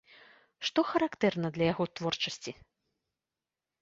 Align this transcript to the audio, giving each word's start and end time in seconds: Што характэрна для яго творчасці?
Што 0.69 0.83
характэрна 0.91 1.47
для 1.57 1.65
яго 1.73 1.83
творчасці? 2.01 2.51